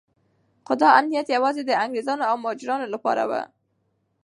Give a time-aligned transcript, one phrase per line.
[0.65, 3.31] خو دا امنیت یوازې د انګریزانو او مهاراجا لپاره و.